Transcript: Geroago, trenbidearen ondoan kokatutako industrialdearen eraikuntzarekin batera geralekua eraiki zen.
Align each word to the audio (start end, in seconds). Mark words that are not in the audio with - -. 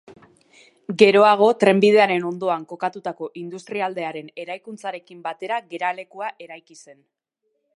Geroago, 1.01 1.49
trenbidearen 1.63 2.25
ondoan 2.29 2.65
kokatutako 2.71 3.29
industrialdearen 3.43 4.33
eraikuntzarekin 4.45 5.23
batera 5.29 5.61
geralekua 5.75 6.33
eraiki 6.47 6.81
zen. 6.83 6.99